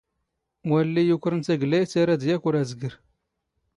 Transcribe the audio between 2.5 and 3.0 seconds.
ⴰⵣⴳⵔ.